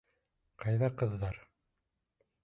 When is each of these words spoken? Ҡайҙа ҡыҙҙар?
Ҡайҙа 0.63 0.89
ҡыҙҙар? 1.01 1.37